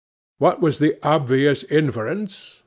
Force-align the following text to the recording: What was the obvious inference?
What 0.39 0.59
was 0.59 0.79
the 0.79 0.95
obvious 1.07 1.61
inference? 1.65 2.59